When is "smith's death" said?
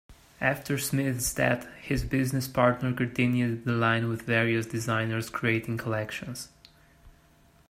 0.79-1.67